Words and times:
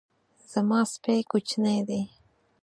زما 0.51 0.79
سپی 0.93 1.21
کوچنی 1.31 1.79
دی 1.87 2.01